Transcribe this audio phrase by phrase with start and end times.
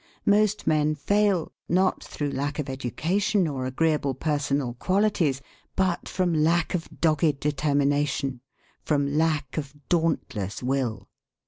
[0.25, 5.43] Most men fail, not through lack of education or agreeable personal qualities,
[5.75, 8.41] but from lack of dogged determination,
[8.83, 11.07] from lack of dauntless will.